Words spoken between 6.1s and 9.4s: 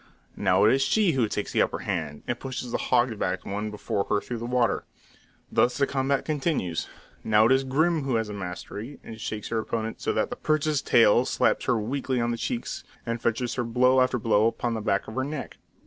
continues. Now it is Grim who has the mastery, and